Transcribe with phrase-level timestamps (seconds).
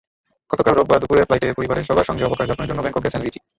[0.51, 3.39] গতকাল রোববার দুপুরের ফ্লাইটে পরিবারের সবার সঙ্গে অবকাশযাপনের জন্য ব্যাংকক গেছেন রিচি।